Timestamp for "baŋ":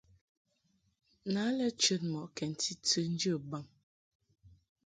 3.49-3.65